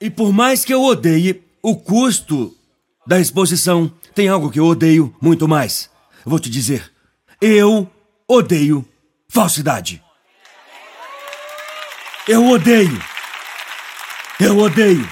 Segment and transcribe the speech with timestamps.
[0.00, 2.56] E por mais que eu odeie o custo
[3.06, 5.90] da exposição, tem algo que eu odeio muito mais.
[6.24, 6.90] Vou te dizer.
[7.40, 7.90] Eu
[8.26, 8.86] odeio
[9.28, 10.02] falsidade.
[12.26, 13.02] Eu odeio.
[14.38, 15.06] Eu odeio.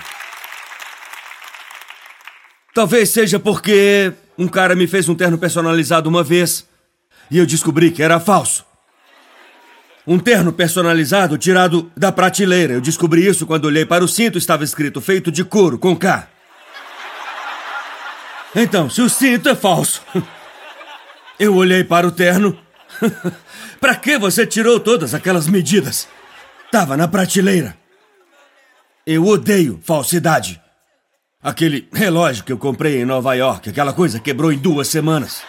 [2.75, 6.67] Talvez seja porque um cara me fez um terno personalizado uma vez
[7.31, 8.65] e eu descobri que era falso.
[10.11, 12.73] Um terno personalizado tirado da prateleira.
[12.73, 16.27] Eu descobri isso quando olhei para o cinto, estava escrito feito de couro com K.
[18.57, 20.01] Então, se o cinto é falso,
[21.39, 22.59] eu olhei para o terno.
[23.79, 26.09] para que você tirou todas aquelas medidas?
[26.73, 27.77] Tava na prateleira.
[29.07, 30.59] Eu odeio falsidade.
[31.43, 35.43] Aquele relógio que eu comprei em Nova York, aquela coisa quebrou em duas semanas.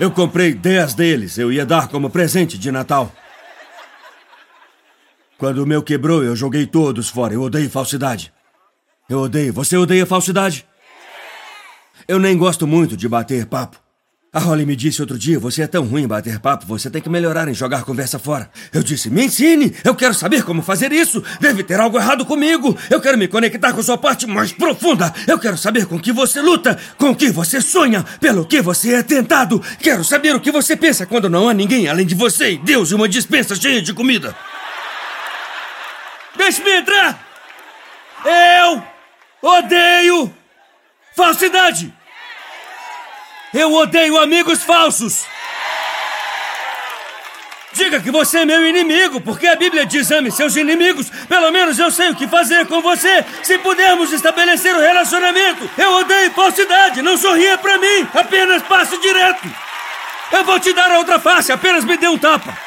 [0.00, 3.12] Eu comprei dez deles, eu ia dar como presente de Natal.
[5.42, 7.34] Quando o meu quebrou, eu joguei todos fora.
[7.34, 8.32] Eu odeio falsidade.
[9.10, 9.52] Eu odeio.
[9.52, 10.64] Você odeia falsidade?
[12.06, 13.76] Eu nem gosto muito de bater papo.
[14.32, 17.02] A Holly me disse outro dia: você é tão ruim em bater papo, você tem
[17.02, 18.48] que melhorar em jogar conversa fora.
[18.72, 21.20] Eu disse: me ensine, eu quero saber como fazer isso.
[21.40, 22.78] Deve ter algo errado comigo.
[22.88, 25.12] Eu quero me conectar com sua parte mais profunda.
[25.26, 29.02] Eu quero saber com que você luta, com que você sonha, pelo que você é
[29.02, 29.60] tentado.
[29.80, 32.92] Quero saber o que você pensa quando não há ninguém além de você e Deus
[32.92, 34.36] e uma dispensa cheia de comida.
[36.42, 37.16] Deixe-me entrar!
[38.24, 38.82] Eu
[39.40, 40.34] odeio
[41.14, 41.94] falsidade!
[43.54, 45.24] Eu odeio amigos falsos!
[47.74, 51.10] Diga que você é meu inimigo, porque a Bíblia diz ame seus inimigos.
[51.28, 53.24] Pelo menos eu sei o que fazer com você.
[53.44, 57.02] Se pudermos estabelecer um relacionamento, eu odeio falsidade.
[57.02, 59.48] Não sorria pra mim, apenas passe direto.
[60.32, 62.58] Eu vou te dar a outra face, apenas me dê um tapa.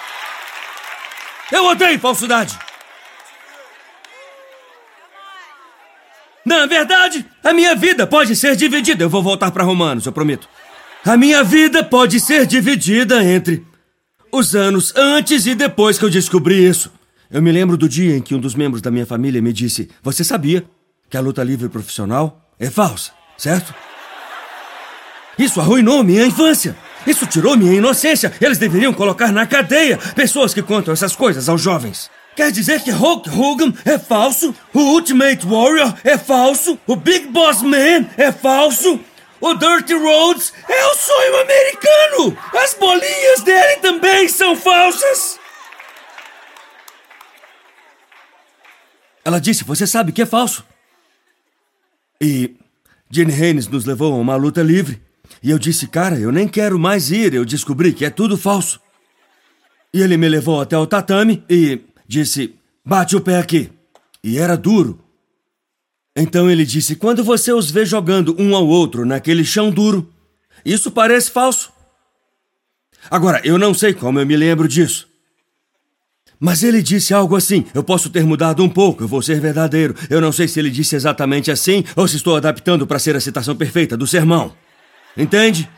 [1.52, 2.65] Eu odeio falsidade.
[6.46, 9.04] Na verdade, a minha vida pode ser dividida.
[9.04, 10.48] Eu vou voltar para Romanos, eu prometo.
[11.04, 13.66] A minha vida pode ser dividida entre
[14.32, 16.92] os anos antes e depois que eu descobri isso.
[17.32, 19.90] Eu me lembro do dia em que um dos membros da minha família me disse:
[20.04, 20.64] Você sabia
[21.10, 23.74] que a luta livre profissional é falsa, certo?
[25.38, 26.78] Isso arruinou minha infância.
[27.06, 28.32] Isso tirou minha inocência.
[28.40, 32.10] Eles deveriam colocar na cadeia pessoas que contam essas coisas aos jovens.
[32.36, 34.54] Quer dizer que Hulk Hogan é falso?
[34.74, 36.78] O Ultimate Warrior é falso?
[36.86, 39.00] O Big Boss Man é falso?
[39.40, 42.38] O Dirty Roads é o sonho americano!
[42.62, 45.40] As bolinhas dele também são falsas!
[49.24, 50.66] Ela disse: Você sabe que é falso.
[52.22, 52.56] E
[53.10, 55.02] Gene Haynes nos levou a uma luta livre.
[55.42, 57.34] E eu disse: Cara, eu nem quero mais ir.
[57.34, 58.80] Eu descobri que é tudo falso.
[59.94, 63.72] E ele me levou até o tatame e disse: Bate o pé aqui.
[64.24, 65.00] E era duro.
[66.16, 70.12] Então ele disse: Quando você os vê jogando um ao outro naquele chão duro,
[70.64, 71.72] isso parece falso.
[73.10, 75.08] Agora, eu não sei como eu me lembro disso.
[76.40, 79.96] Mas ele disse algo assim: Eu posso ter mudado um pouco, eu vou ser verdadeiro.
[80.10, 83.22] Eu não sei se ele disse exatamente assim ou se estou adaptando para ser a
[83.22, 84.54] citação perfeita do sermão.
[85.18, 85.70] Entende?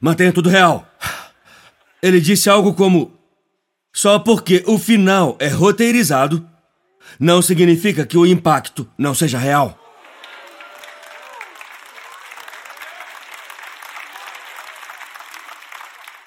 [0.00, 0.86] Mantenha tudo real.
[2.02, 3.17] Ele disse algo como:
[3.92, 6.48] só porque o final é roteirizado,
[7.18, 9.78] não significa que o impacto não seja real.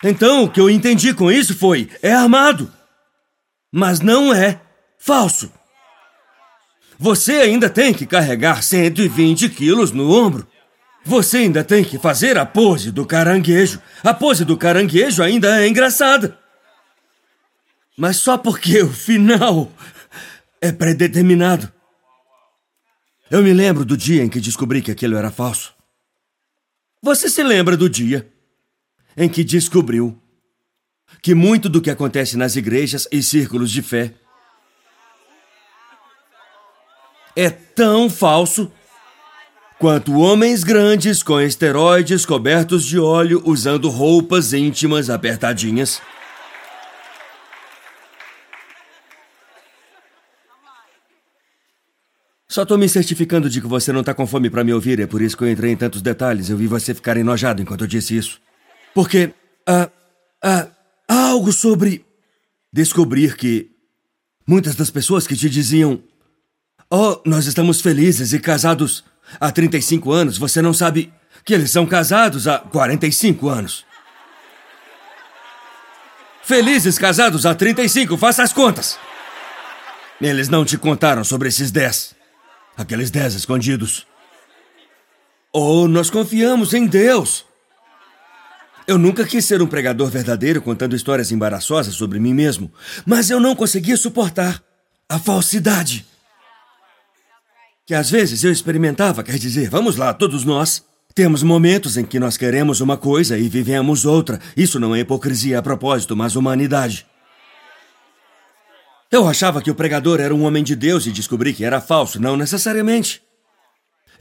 [0.03, 2.71] Então, o que eu entendi com isso foi: é armado,
[3.71, 4.59] mas não é
[4.97, 5.51] falso.
[6.97, 10.47] Você ainda tem que carregar 120 quilos no ombro.
[11.03, 13.81] Você ainda tem que fazer a pose do caranguejo.
[14.03, 16.37] A pose do caranguejo ainda é engraçada.
[17.97, 19.71] Mas só porque o final
[20.61, 21.71] é predeterminado.
[23.29, 25.73] Eu me lembro do dia em que descobri que aquilo era falso.
[27.01, 28.31] Você se lembra do dia
[29.17, 30.21] em que descobriu
[31.21, 34.13] que muito do que acontece nas igrejas e círculos de fé
[37.35, 38.71] é tão falso
[39.79, 46.01] quanto homens grandes com esteroides cobertos de óleo usando roupas íntimas apertadinhas?
[52.51, 55.07] Só tô me certificando de que você não tá com fome para me ouvir, é
[55.07, 56.49] por isso que eu entrei em tantos detalhes.
[56.49, 58.41] Eu vi você ficar enojado enquanto eu disse isso.
[58.93, 59.33] Porque.
[59.65, 59.89] Ah,
[60.43, 60.67] ah,
[61.07, 62.05] há algo sobre.
[62.73, 63.71] descobrir que.
[64.45, 66.03] Muitas das pessoas que te diziam.
[66.89, 69.05] Oh, nós estamos felizes e casados
[69.39, 71.09] há 35 anos, você não sabe
[71.45, 73.85] que eles são casados há 45 anos.
[76.43, 78.99] Felizes casados há 35, faça as contas.
[80.19, 82.19] Eles não te contaram sobre esses 10.
[82.77, 84.07] Aqueles dez escondidos.
[85.53, 87.45] Ou nós confiamos em Deus.
[88.87, 92.71] Eu nunca quis ser um pregador verdadeiro contando histórias embaraçosas sobre mim mesmo,
[93.05, 94.61] mas eu não conseguia suportar
[95.07, 96.05] a falsidade.
[97.85, 100.83] Que às vezes eu experimentava, quer dizer, vamos lá, todos nós.
[101.13, 104.39] Temos momentos em que nós queremos uma coisa e vivemos outra.
[104.55, 107.05] Isso não é hipocrisia a propósito, mas humanidade.
[109.11, 112.17] Eu achava que o pregador era um homem de Deus e descobri que era falso,
[112.17, 113.21] não necessariamente.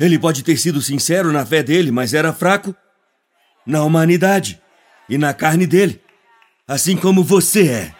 [0.00, 2.74] Ele pode ter sido sincero na fé dele, mas era fraco
[3.64, 4.60] na humanidade
[5.08, 6.02] e na carne dele,
[6.66, 7.94] assim como você é.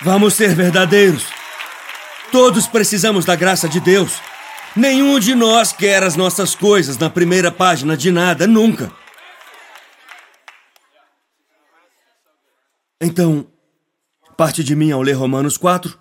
[0.00, 1.26] Vamos ser verdadeiros.
[2.32, 4.20] Todos precisamos da graça de Deus.
[4.74, 8.90] Nenhum de nós quer as nossas coisas na primeira página de nada, nunca.
[13.00, 13.46] Então,
[14.40, 15.98] parte de mim ao ler Romanos 4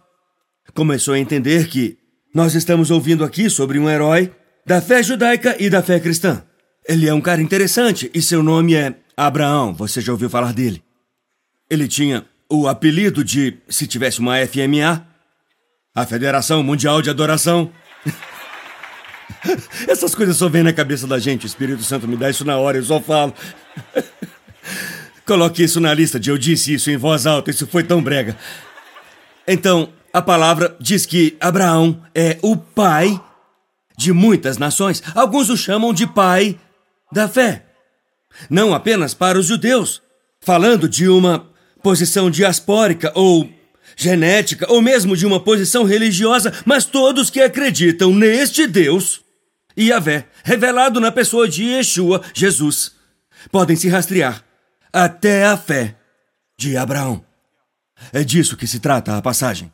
[0.73, 1.97] começou a entender que
[2.33, 4.33] nós estamos ouvindo aqui sobre um herói
[4.65, 6.41] da fé judaica e da fé cristã.
[6.87, 9.73] Ele é um cara interessante e seu nome é Abraão.
[9.73, 10.81] Você já ouviu falar dele?
[11.69, 15.05] Ele tinha o apelido de, se tivesse uma FMA,
[15.93, 17.69] a Federação Mundial de Adoração.
[19.85, 21.45] Essas coisas só vêm na cabeça da gente.
[21.45, 23.33] O Espírito Santo me dá isso na hora, eu só falo.
[25.29, 28.35] Coloque isso na lista de eu disse isso em voz alta, isso foi tão brega.
[29.47, 33.21] Então, a palavra diz que Abraão é o pai
[33.95, 35.03] de muitas nações.
[35.13, 36.57] Alguns o chamam de pai
[37.11, 37.63] da fé.
[38.49, 40.01] Não apenas para os judeus,
[40.41, 41.45] falando de uma
[41.83, 43.47] posição diaspórica ou
[43.95, 49.21] genética, ou mesmo de uma posição religiosa, mas todos que acreditam neste Deus,
[49.77, 52.93] Yahvé, revelado na pessoa de Yeshua, Jesus,
[53.51, 54.48] podem se rastrear
[54.91, 55.95] até a fé
[56.57, 57.23] de Abraão.
[58.11, 59.71] É disso que se trata a passagem.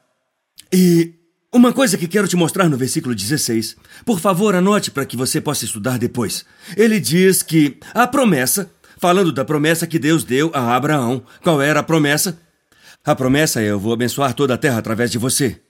[0.71, 1.13] E
[1.53, 3.77] uma coisa que quero te mostrar no versículo 16.
[4.05, 6.45] Por favor, anote para que você possa estudar depois.
[6.75, 11.79] Ele diz que a promessa, falando da promessa que Deus deu a Abraão, qual era
[11.79, 12.37] a promessa?
[13.05, 15.61] A promessa é: eu vou abençoar toda a terra através de você.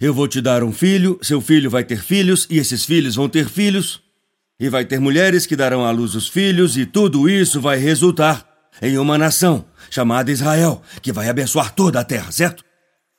[0.00, 3.28] Eu vou te dar um filho, seu filho vai ter filhos, e esses filhos vão
[3.28, 4.00] ter filhos,
[4.58, 8.46] e vai ter mulheres que darão à luz os filhos, e tudo isso vai resultar
[8.80, 12.64] em uma nação chamada Israel, que vai abençoar toda a terra, certo?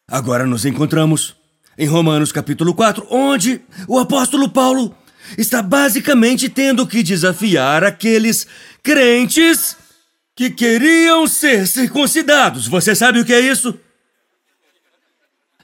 [0.08, 1.36] Agora nos encontramos
[1.78, 4.96] em Romanos capítulo 4, onde o apóstolo Paulo
[5.38, 8.48] está basicamente tendo que desafiar aqueles
[8.82, 9.76] crentes
[10.36, 12.68] que queriam ser circuncidados.
[12.68, 13.78] Você sabe o que é isso?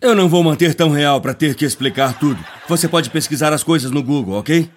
[0.01, 2.43] Eu não vou manter tão real para ter que explicar tudo.
[2.67, 4.69] Você pode pesquisar as coisas no Google, ok?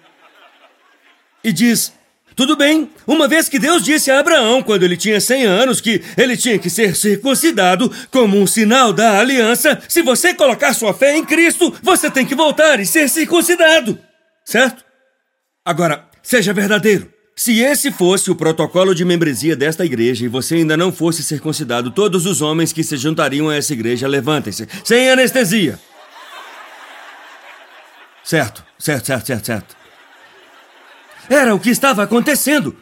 [1.47, 1.93] E diz
[2.35, 6.03] tudo bem, uma vez que Deus disse a Abraão, quando ele tinha 100 anos, que
[6.17, 11.15] ele tinha que ser circuncidado como um sinal da aliança, se você colocar sua fé
[11.15, 13.97] em Cristo, você tem que voltar e ser circuncidado.
[14.43, 14.83] Certo?
[15.65, 17.11] Agora, seja verdadeiro.
[17.33, 21.91] Se esse fosse o protocolo de membresia desta igreja e você ainda não fosse circuncidado,
[21.91, 25.79] todos os homens que se juntariam a essa igreja levantem-se, sem anestesia.
[28.21, 29.76] Certo, certo, certo, certo, certo.
[31.29, 32.75] Era o que estava acontecendo.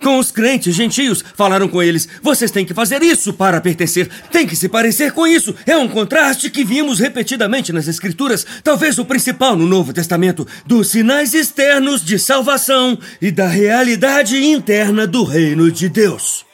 [0.00, 4.46] Com os crentes gentios, falaram com eles: vocês têm que fazer isso para pertencer, tem
[4.46, 5.54] que se parecer com isso.
[5.66, 10.88] É um contraste que vimos repetidamente nas Escrituras, talvez o principal no Novo Testamento, dos
[10.88, 16.44] sinais externos de salvação e da realidade interna do reino de Deus.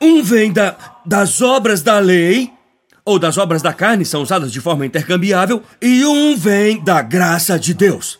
[0.00, 0.76] Um vem da,
[1.06, 2.50] das obras da lei,
[3.04, 7.58] ou das obras da carne, são usadas de forma intercambiável, e um vem da graça
[7.58, 8.18] de Deus.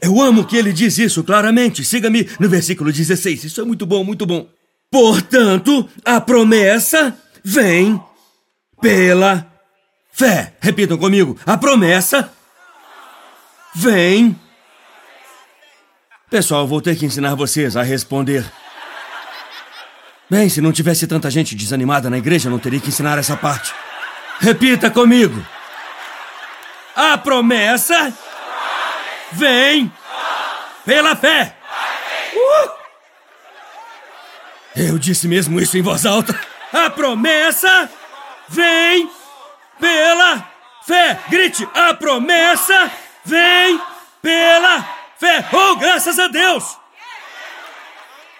[0.00, 1.84] Eu amo que ele diz isso claramente.
[1.84, 3.44] Siga-me no versículo 16.
[3.44, 4.48] Isso é muito bom, muito bom.
[4.90, 8.00] Portanto, a promessa vem
[8.80, 9.46] pela
[10.12, 10.54] fé.
[10.60, 11.38] Repitam comigo.
[11.46, 12.32] A promessa
[13.74, 14.38] vem.
[16.30, 18.44] Pessoal, vou ter que ensinar vocês a responder.
[20.30, 23.72] Bem, se não tivesse tanta gente desanimada na igreja, não teria que ensinar essa parte.
[24.40, 25.44] Repita comigo.
[26.96, 28.12] A promessa
[29.32, 29.92] vem
[30.84, 31.56] pela fé.
[32.34, 32.70] Uh!
[34.74, 36.38] Eu disse mesmo isso em voz alta.
[36.72, 37.90] A promessa
[38.48, 39.10] vem
[39.78, 40.48] pela
[40.86, 41.18] fé.
[41.28, 42.90] Grite: a promessa
[43.24, 43.80] vem
[44.20, 44.82] pela
[45.18, 45.44] fé.
[45.52, 46.78] Oh, graças a Deus!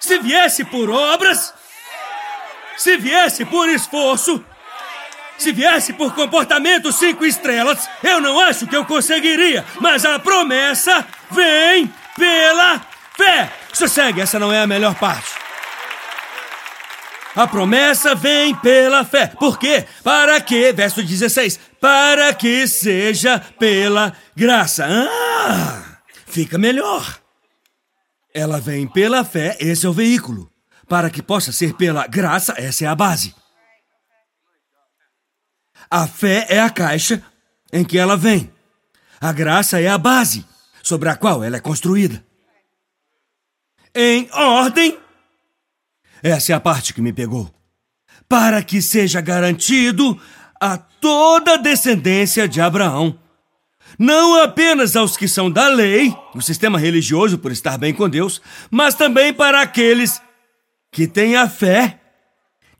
[0.00, 1.54] Se viesse por obras,
[2.76, 4.44] se viesse por esforço,
[5.42, 9.64] se viesse por comportamento cinco estrelas, eu não acho que eu conseguiria.
[9.80, 12.80] Mas a promessa vem pela
[13.16, 13.52] fé.
[13.72, 15.30] Sossegue, essa não é a melhor parte.
[17.34, 19.26] A promessa vem pela fé.
[19.26, 19.86] Por quê?
[20.04, 24.86] Para que, verso 16, para que seja pela graça.
[24.86, 25.82] Ah,
[26.26, 27.18] fica melhor.
[28.34, 30.50] Ela vem pela fé, esse é o veículo.
[30.88, 33.34] Para que possa ser pela graça, essa é a base.
[35.92, 37.22] A fé é a caixa
[37.70, 38.50] em que ela vem.
[39.20, 40.42] A graça é a base
[40.82, 42.24] sobre a qual ela é construída.
[43.94, 44.98] Em ordem.
[46.22, 47.54] Essa é a parte que me pegou.
[48.26, 50.18] Para que seja garantido
[50.58, 53.20] a toda a descendência de Abraão
[53.98, 58.40] não apenas aos que são da lei, o sistema religioso por estar bem com Deus,
[58.70, 60.22] mas também para aqueles
[60.90, 62.00] que têm a fé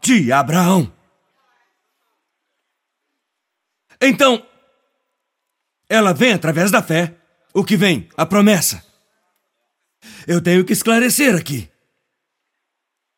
[0.01, 0.91] de Abraão.
[4.03, 4.45] Então,
[5.89, 7.15] ela vem através da fé.
[7.55, 8.09] O que vem?
[8.17, 8.85] A promessa.
[10.27, 11.71] Eu tenho que esclarecer aqui.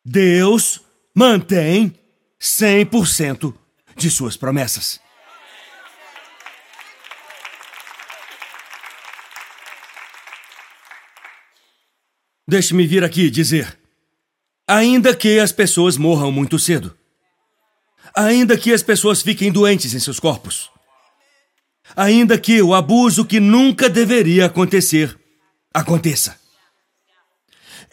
[0.05, 0.81] Deus
[1.15, 1.97] mantém
[2.39, 3.51] 100%
[3.95, 4.99] de suas promessas.
[12.47, 13.75] Deixe-me vir aqui dizer.
[14.67, 16.95] Ainda que as pessoas morram muito cedo.
[18.15, 20.74] Ainda que as pessoas fiquem doentes em seus corpos.
[21.93, 25.17] Ainda que o abuso que nunca deveria acontecer
[25.73, 26.39] aconteça.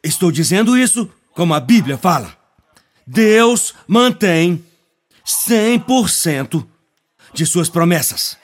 [0.02, 2.36] Estou dizendo isso como a Bíblia fala.
[3.06, 4.64] Deus mantém
[5.24, 6.66] 100%
[7.32, 8.38] de suas promessas.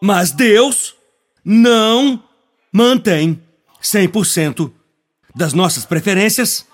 [0.00, 0.94] Mas Deus
[1.44, 2.22] não
[2.72, 3.42] mantém
[3.82, 4.72] 100%
[5.34, 6.66] das nossas preferências,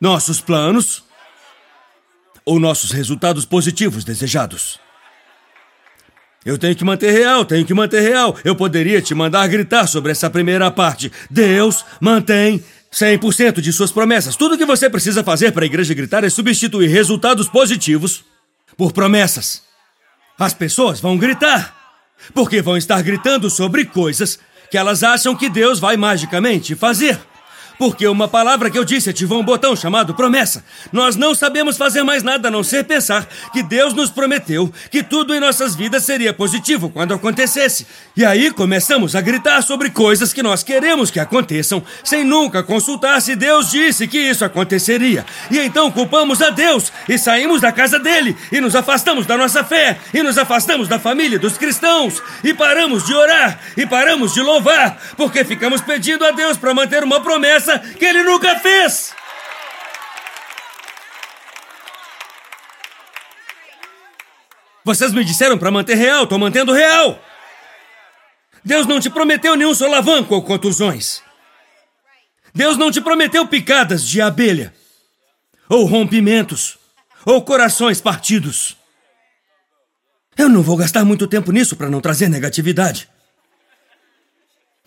[0.00, 1.04] nossos planos
[2.44, 4.78] ou nossos resultados positivos desejados.
[6.44, 8.36] Eu tenho que manter real, tenho que manter real.
[8.42, 11.12] Eu poderia te mandar gritar sobre essa primeira parte.
[11.30, 14.36] Deus mantém 100% de suas promessas.
[14.36, 18.24] Tudo que você precisa fazer para a igreja gritar é substituir resultados positivos
[18.76, 19.62] por promessas.
[20.38, 21.76] As pessoas vão gritar
[22.34, 24.38] porque vão estar gritando sobre coisas
[24.70, 27.18] que elas acham que Deus vai magicamente fazer.
[27.80, 30.62] Porque uma palavra que eu disse ativou um botão chamado promessa.
[30.92, 35.02] Nós não sabemos fazer mais nada a não ser pensar que Deus nos prometeu que
[35.02, 37.86] tudo em nossas vidas seria positivo quando acontecesse.
[38.14, 43.18] E aí começamos a gritar sobre coisas que nós queremos que aconteçam, sem nunca consultar
[43.22, 45.24] se Deus disse que isso aconteceria.
[45.50, 49.64] E então culpamos a Deus e saímos da casa dele e nos afastamos da nossa
[49.64, 54.42] fé e nos afastamos da família dos cristãos e paramos de orar e paramos de
[54.42, 59.14] louvar porque ficamos pedindo a Deus para manter uma promessa promessa que ele nunca fez.
[64.84, 67.22] Vocês me disseram para manter real, estou mantendo real.
[68.64, 71.22] Deus não te prometeu nenhum solavanco ou contusões.
[72.52, 74.74] Deus não te prometeu picadas de abelha,
[75.68, 76.78] ou rompimentos,
[77.24, 78.76] ou corações partidos.
[80.36, 83.08] Eu não vou gastar muito tempo nisso para não trazer negatividade.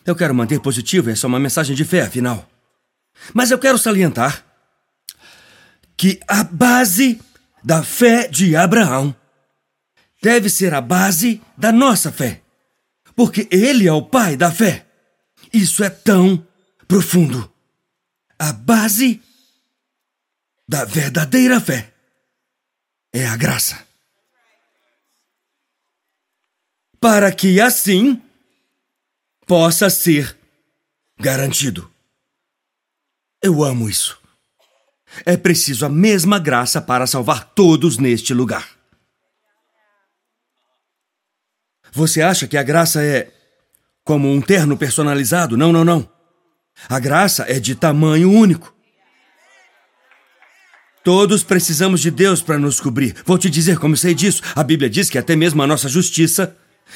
[0.06, 2.50] Eu quero manter positivo, essa é uma mensagem de fé, afinal.
[3.34, 4.46] Mas eu quero salientar
[5.96, 7.22] que a base
[7.64, 9.16] da fé de Abraão
[10.22, 12.42] deve ser a base da nossa fé.
[13.16, 14.86] Porque ele é o pai da fé.
[15.52, 16.46] Isso é tão
[16.88, 17.52] profundo.
[18.40, 19.22] A base
[20.68, 21.94] da verdadeira fé
[23.14, 23.86] é a graça.
[27.00, 28.22] Para que assim
[29.46, 30.38] possa ser
[31.20, 31.93] garantido.
[33.44, 34.18] Eu amo isso.
[35.26, 38.70] É preciso a mesma graça para salvar todos neste lugar.
[41.92, 43.30] Você acha que a graça é
[44.06, 45.58] como um terno personalizado?
[45.58, 46.10] Não, não, não.
[46.88, 48.74] A graça é de tamanho único.
[51.04, 53.14] Todos precisamos de Deus para nos cobrir.
[53.26, 54.42] Vou te dizer como sei disso.
[54.56, 56.56] A Bíblia diz que até mesmo a nossa justiça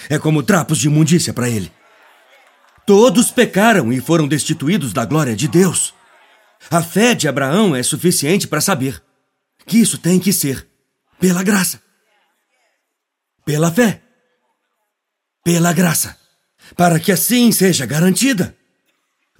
[0.09, 1.69] é como trapos de imundícia para Ele.
[2.85, 5.96] Todos pecaram e foram destituídos da glória de Deus.
[6.69, 9.01] A fé de Abraão é suficiente para saber
[9.65, 10.67] que isso tem que ser
[11.19, 11.81] pela graça.
[13.45, 14.01] Pela fé.
[15.43, 16.17] Pela graça.
[16.75, 18.55] Para que assim seja garantida.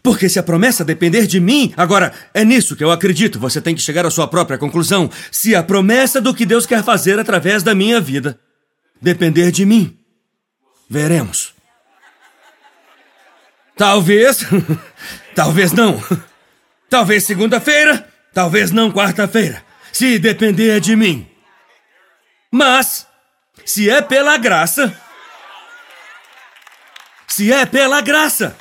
[0.02, 3.76] Porque se a promessa depender de mim, agora é nisso que eu acredito, você tem
[3.76, 5.10] que chegar à sua própria conclusão.
[5.30, 8.40] Se a promessa do que Deus quer fazer através da minha vida
[9.02, 9.98] depender de mim,
[10.90, 11.54] veremos.
[13.76, 14.46] Talvez,
[15.36, 16.02] talvez não.
[16.90, 21.30] Talvez segunda-feira, talvez não quarta-feira, se depender de mim.
[22.50, 23.06] Mas,
[23.66, 24.98] se é pela graça,
[27.28, 28.56] se é pela graça,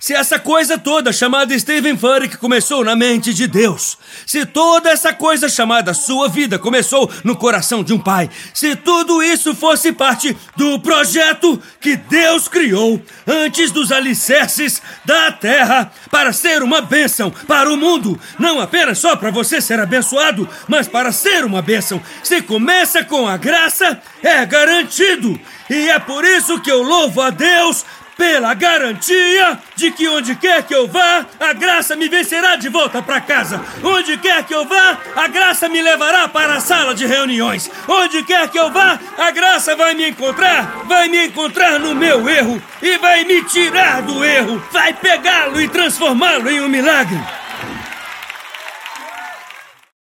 [0.00, 5.12] Se essa coisa toda chamada Stephen Furtick começou na mente de Deus, se toda essa
[5.12, 10.34] coisa chamada sua vida começou no coração de um pai, se tudo isso fosse parte
[10.56, 17.70] do projeto que Deus criou antes dos alicerces da terra para ser uma bênção para
[17.70, 22.00] o mundo, não apenas só para você ser abençoado, mas para ser uma bênção.
[22.22, 25.38] Se começa com a graça, é garantido.
[25.68, 27.84] E é por isso que eu louvo a Deus
[28.20, 33.00] pela garantia de que onde quer que eu vá, a graça me vencerá de volta
[33.00, 33.64] para casa.
[33.82, 37.70] Onde quer que eu vá, a graça me levará para a sala de reuniões.
[37.88, 42.28] Onde quer que eu vá, a graça vai me encontrar, vai me encontrar no meu
[42.28, 47.18] erro e vai me tirar do erro, vai pegá-lo e transformá-lo em um milagre.